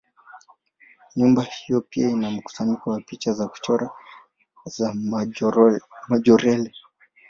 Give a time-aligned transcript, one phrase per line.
[1.17, 3.89] Nyumba hiyo pia ina mkusanyiko wa picha za kuchora
[4.65, 4.93] za
[6.07, 6.71] Majorelle.